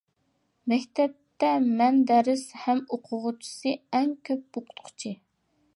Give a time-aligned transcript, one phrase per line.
[0.71, 1.51] مەكتەپتە
[1.81, 5.17] مەن دەرسى ھەم ئوقۇغۇچىسى ئەڭ كۆپ ئوقۇتقۇچى.